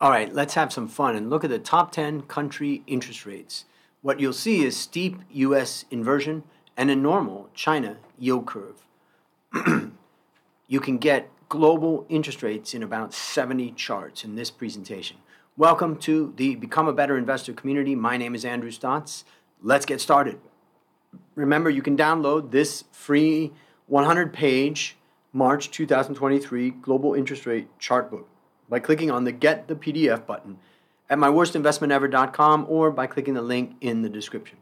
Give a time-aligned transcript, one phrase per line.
[0.00, 3.64] All right, let's have some fun and look at the top 10 country interest rates.
[4.00, 6.44] What you'll see is steep US inversion
[6.76, 8.86] and a normal China yield curve.
[10.68, 15.16] you can get global interest rates in about 70 charts in this presentation.
[15.56, 17.96] Welcome to the Become a Better Investor community.
[17.96, 19.24] My name is Andrew Stotz.
[19.60, 20.38] Let's get started.
[21.34, 23.52] Remember, you can download this free
[23.88, 24.96] 100 page
[25.32, 28.28] March 2023 global interest rate chart book
[28.68, 30.58] by clicking on the Get the PDF button
[31.10, 34.58] at myworstinvestmentever.com or by clicking the link in the description.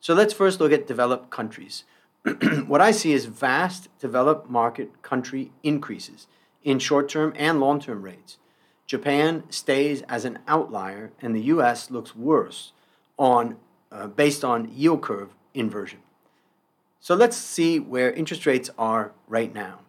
[0.00, 1.84] So let's first look at developed countries.
[2.66, 6.26] what I see is vast developed market country increases
[6.62, 8.38] in short term and long term rates.
[8.86, 12.72] Japan stays as an outlier, and the US looks worse
[13.18, 13.56] on,
[13.92, 16.00] uh, based on yield curve inversion.
[16.98, 19.80] So let's see where interest rates are right now.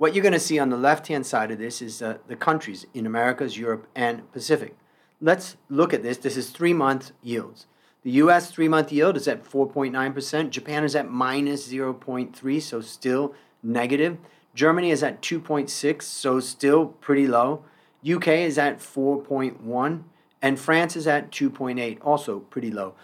[0.00, 2.34] What you're going to see on the left hand side of this is uh, the
[2.34, 4.74] countries in Americas, Europe, and Pacific.
[5.20, 6.16] Let's look at this.
[6.16, 7.66] This is three month yields.
[8.02, 10.48] The US three month yield is at 4.9%.
[10.48, 14.16] Japan is at minus 0.3, so still negative.
[14.54, 17.62] Germany is at 2.6, so still pretty low.
[18.02, 20.04] UK is at 4.1,
[20.40, 22.94] and France is at 2.8, also pretty low.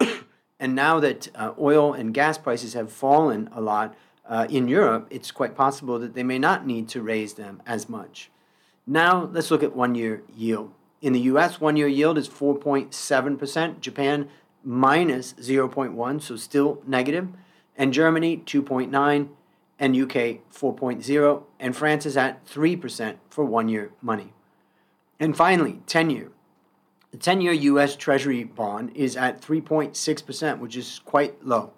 [0.58, 3.94] and now that uh, oil and gas prices have fallen a lot,
[4.28, 7.88] uh, in Europe, it's quite possible that they may not need to raise them as
[7.88, 8.30] much.
[8.86, 10.72] Now, let's look at one year yield.
[11.00, 14.28] In the US, one year yield is 4.7%, Japan
[14.64, 17.28] minus 0.1, so still negative,
[17.76, 19.28] and Germany 2.9,
[19.78, 24.32] and UK 4.0, and France is at 3% for one year money.
[25.20, 26.32] And finally, 10 year.
[27.12, 31.72] The 10 year US Treasury bond is at 3.6%, which is quite low.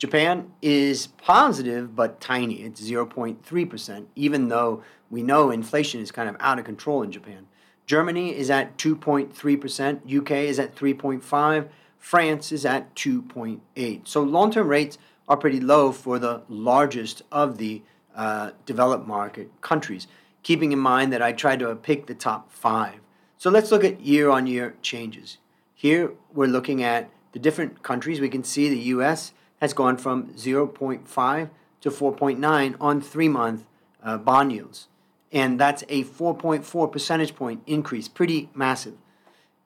[0.00, 2.62] Japan is positive but tiny.
[2.62, 7.46] It's 0.3%, even though we know inflation is kind of out of control in Japan.
[7.84, 14.08] Germany is at 2.3%, UK is at 3.5, France is at 2.8.
[14.08, 14.96] So long-term rates
[15.28, 17.82] are pretty low for the largest of the
[18.16, 20.06] uh, developed market countries,
[20.42, 22.94] keeping in mind that I tried to pick the top 5.
[23.36, 25.36] So let's look at year-on-year changes.
[25.74, 28.18] Here we're looking at the different countries.
[28.18, 31.50] We can see the US has gone from 0.5
[31.80, 33.64] to 4.9 on three month
[34.02, 34.88] uh, bond yields.
[35.32, 38.94] And that's a 4.4 percentage point increase, pretty massive.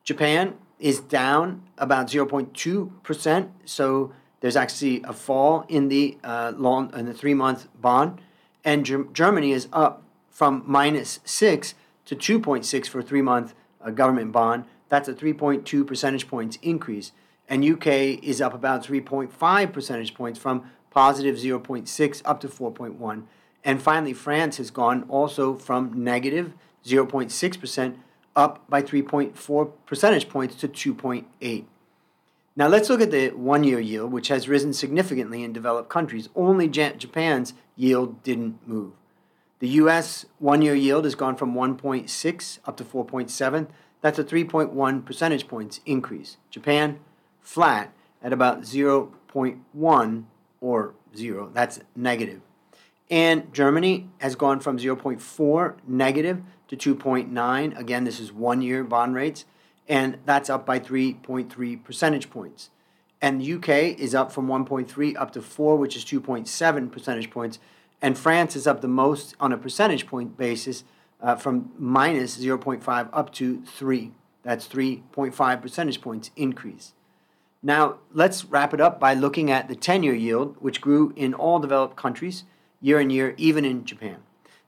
[0.02, 7.06] Japan is down about 0.2%, so there's actually a fall in the uh, long in
[7.06, 8.20] the three month bond.
[8.64, 11.74] And Ger- Germany is up from minus 6
[12.06, 14.64] to 2.6 for three month uh, government bond.
[14.88, 17.12] That's a 3.2 percentage points increase
[17.48, 17.86] and UK
[18.22, 23.24] is up about 3.5 percentage points from positive 0.6 up to 4.1.
[23.64, 26.52] And finally, France has gone also from negative
[26.84, 27.96] 0.6%
[28.36, 31.64] up by 3.4 percentage points to 2.8.
[32.56, 36.28] Now let's look at the one year yield, which has risen significantly in developed countries.
[36.36, 38.92] Only Japan's yield didn't move.
[39.58, 43.68] The US one year yield has gone from 1.6 up to 4.7.
[44.02, 46.36] That's a 3.1 percentage points increase.
[46.50, 47.00] Japan,
[47.44, 50.24] flat at about 0.1
[50.60, 51.50] or 0.
[51.52, 52.40] That's negative.
[53.10, 57.78] And Germany has gone from 0.4 negative to 2.9.
[57.78, 59.44] Again, this is one year bond rates,
[59.88, 62.70] and that's up by 3.3 percentage points.
[63.20, 67.58] And the UK is up from 1.3 up to 4, which is 2.7 percentage points.
[68.02, 70.84] And France is up the most on a percentage point basis
[71.22, 74.12] uh, from minus 0.5 up to 3.
[74.42, 76.92] That's 3.5 percentage points increase.
[77.66, 81.32] Now, let's wrap it up by looking at the 10 year yield, which grew in
[81.32, 82.44] all developed countries
[82.82, 84.18] year on year, even in Japan.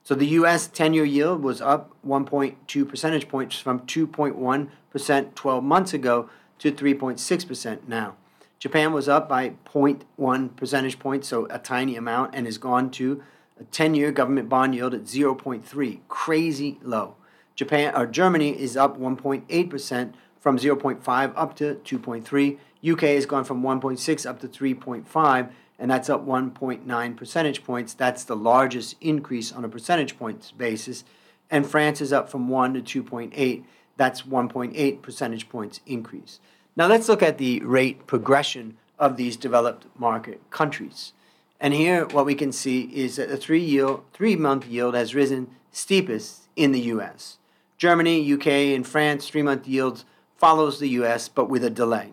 [0.02, 5.92] So the US 10 year yield was up 1.2 percentage points from 2.1% 12 months
[5.92, 8.16] ago to 3.6% now.
[8.58, 13.22] Japan was up by 0.1 percentage points, so a tiny amount, and has gone to
[13.60, 17.16] a 10 year government bond yield at 0.3, crazy low.
[17.54, 20.12] Japan or Germany is up 1.8%
[20.46, 22.56] from 0.5 up to 2.3.
[22.88, 27.94] UK has gone from 1.6 up to 3.5, and that's up 1.9 percentage points.
[27.94, 31.02] That's the largest increase on a percentage points basis.
[31.50, 33.64] And France is up from 1 to 2.8.
[33.96, 36.38] That's 1.8 percentage points increase.
[36.76, 41.12] Now let's look at the rate progression of these developed market countries.
[41.58, 45.12] And here, what we can see is that the three yield, three month yield has
[45.12, 47.38] risen steepest in the U.S.
[47.78, 50.04] Germany, UK, and France three month yields
[50.36, 52.10] follows the US but with a delay.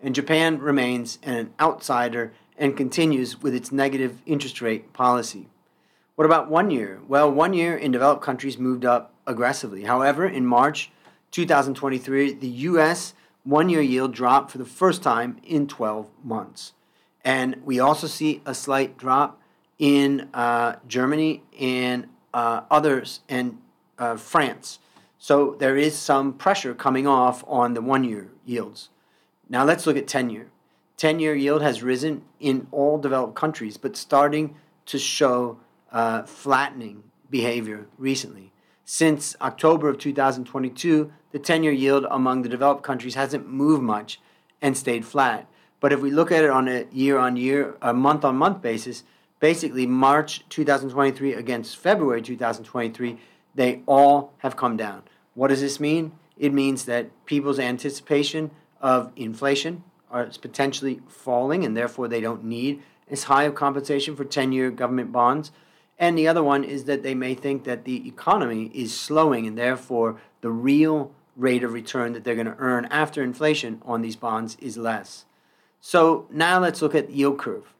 [0.00, 5.48] And Japan remains an outsider and continues with its negative interest rate policy.
[6.14, 7.00] What about one year?
[7.08, 9.84] Well, one year in developed countries moved up aggressively.
[9.84, 10.90] However, in March
[11.30, 13.14] 2023, the U.S.
[13.44, 16.72] one year yield dropped for the first time in 12 months.
[17.24, 19.40] And we also see a slight drop
[19.78, 23.58] in uh, Germany and uh, others and
[23.98, 24.78] uh, France.
[25.22, 28.88] So there is some pressure coming off on the one year yields.
[29.48, 30.48] Now let's look at 10 year.
[30.96, 35.60] 10 year yield has risen in all developed countries, but starting to show
[35.92, 38.50] uh, flattening behavior recently.
[38.84, 44.20] Since October of 2022, the 10 year yield among the developed countries hasn't moved much
[44.60, 45.46] and stayed flat.
[45.78, 48.60] But if we look at it on a year on year, a month on month
[48.60, 49.04] basis,
[49.38, 53.20] basically March 2023 against February 2023,
[53.54, 55.04] they all have come down.
[55.34, 56.12] What does this mean?
[56.38, 58.50] It means that people's anticipation
[58.80, 59.84] of inflation
[60.14, 64.70] is potentially falling and therefore they don't need as high of compensation for 10 year
[64.70, 65.52] government bonds.
[65.98, 69.56] And the other one is that they may think that the economy is slowing and
[69.56, 74.16] therefore the real rate of return that they're going to earn after inflation on these
[74.16, 75.24] bonds is less.
[75.80, 77.72] So now let's look at the yield curve.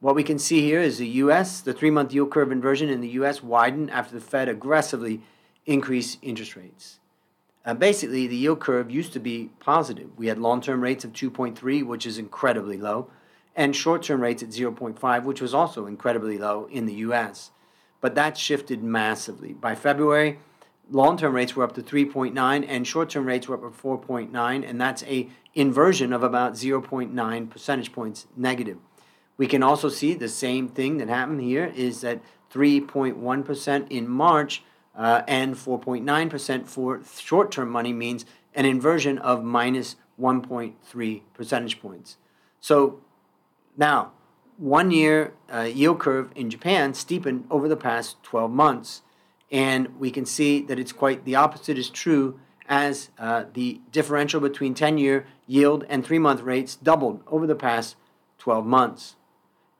[0.00, 3.00] What we can see here is the US, the three month yield curve inversion in
[3.00, 5.22] the US widened after the Fed aggressively
[5.68, 6.98] increased interest rates.
[7.64, 10.08] Uh, basically, the yield curve used to be positive.
[10.16, 13.10] We had long term rates of 2.3, which is incredibly low,
[13.54, 17.50] and short term rates at 0.5, which was also incredibly low in the US.
[18.00, 19.52] But that shifted massively.
[19.52, 20.38] By February,
[20.90, 24.68] long term rates were up to 3.9 and short term rates were up to 4.9,
[24.68, 28.78] and that's a inversion of about 0.9 percentage points negative.
[29.36, 32.20] We can also see the same thing that happened here is that
[32.52, 34.62] 3.1% in March
[34.98, 42.16] uh, and 4.9% for short term money means an inversion of minus 1.3 percentage points.
[42.60, 43.00] So
[43.76, 44.12] now,
[44.56, 49.02] one year uh, yield curve in Japan steepened over the past 12 months.
[49.50, 54.40] And we can see that it's quite the opposite is true as uh, the differential
[54.40, 57.96] between 10 year yield and three month rates doubled over the past
[58.38, 59.16] 12 months.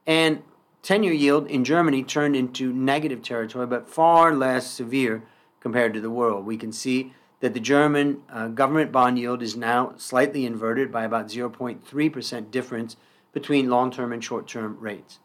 [0.06, 0.43] And
[0.88, 5.23] 10 year yield in Germany turned into negative territory, but far less severe
[5.61, 6.46] compared to the world.
[6.46, 11.05] We can see that the German uh, government bond yield is now slightly inverted by
[11.05, 12.96] about 0.3% difference
[13.35, 15.19] between long term and short term rates.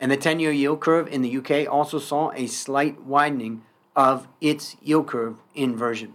[0.00, 3.62] And the 10 year yield curve in the UK also saw a slight widening
[3.94, 6.14] of its yield curve inversion.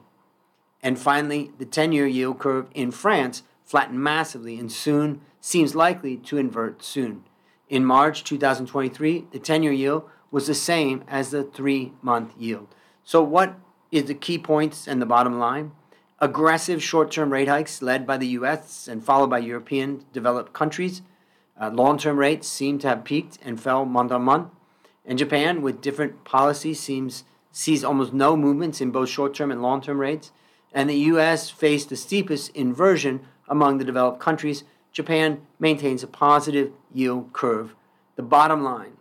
[0.84, 6.18] And finally, the 10 year yield curve in France flattened massively and soon seems likely
[6.18, 7.24] to invert soon.
[7.72, 12.68] In March 2023, the 10 year yield was the same as the three month yield.
[13.06, 13.56] So, what
[13.94, 15.72] is the key points and the bottom line?
[16.20, 21.02] Aggressive short term rate hikes led by the US and followed by European developed countries.
[21.58, 24.50] Uh, Long term rates seem to have peaked and fell month on month.
[25.06, 27.24] And Japan, with different policies, seems
[27.54, 30.34] sees almost no movements in both short term and long term rates.
[30.74, 36.72] And the US faced the steepest inversion among the developed countries, Japan maintains a positive
[36.94, 37.76] yield curve.
[38.16, 38.98] The bottom line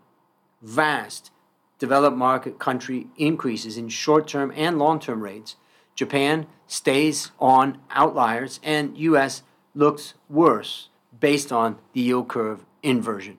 [0.62, 1.30] vast
[1.78, 5.56] developed market country increases in short term and long term rates.
[5.96, 9.42] Japan stays on outliers, and US
[9.74, 10.88] looks worse
[11.18, 13.38] based on the yield curve inversion.